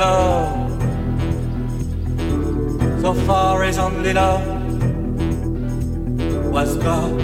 [0.00, 0.70] love.
[3.02, 4.46] So far as only love
[6.54, 7.20] was God.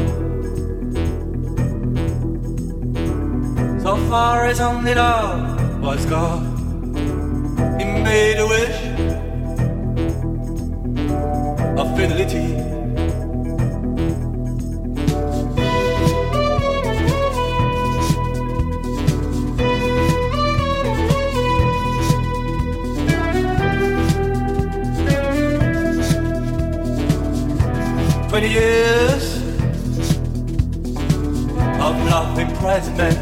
[3.83, 6.43] So far as only love was God.
[7.79, 8.79] He made a wish
[11.81, 12.76] of fidelity.
[28.37, 29.37] Twenty years
[31.81, 33.17] of love imprisonment.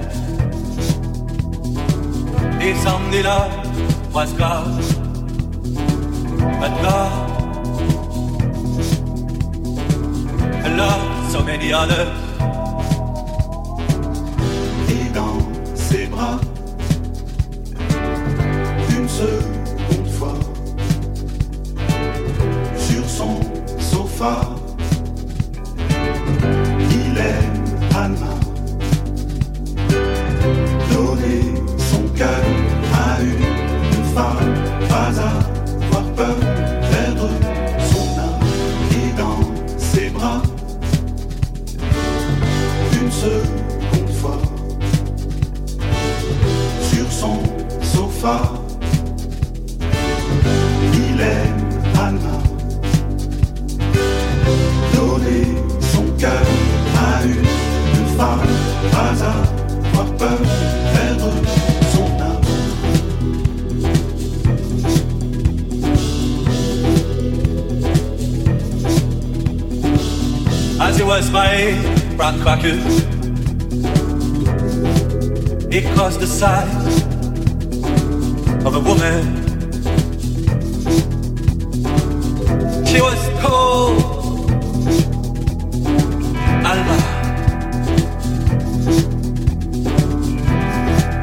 [2.61, 4.83] His only love was God,
[6.59, 7.31] but God
[10.77, 12.24] love so many others.
[71.11, 71.75] As was my
[72.17, 72.79] rock cracker.
[75.71, 77.03] It caused the size
[78.65, 79.23] of a woman.
[82.87, 84.51] She was cold,
[86.65, 86.99] Alma,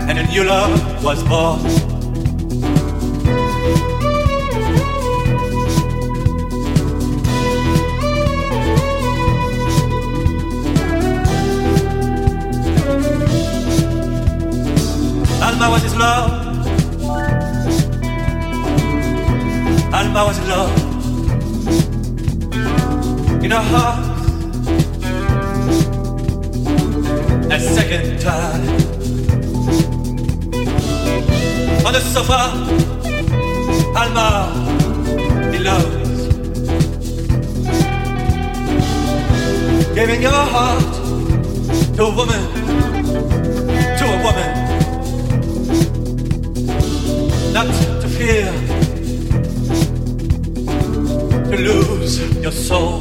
[0.10, 1.91] and a new love was born.
[15.62, 16.32] Alma was his love.
[19.93, 20.72] Alma was his love.
[23.43, 23.99] In her heart,
[27.51, 28.64] a second time.
[31.86, 32.41] On the sofa,
[33.95, 34.30] Alma,
[35.51, 36.22] he loves.
[39.93, 40.93] Giving your heart
[41.97, 42.41] to a woman,
[43.99, 44.51] to a woman
[47.64, 48.51] not to fear
[51.51, 53.01] to lose your soul.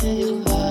[0.00, 0.67] If I